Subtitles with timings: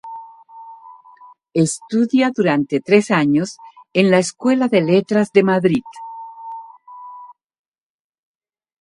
[1.53, 3.57] Estudia durante tres años
[3.93, 5.83] en la Escuela de Letras de Madrid.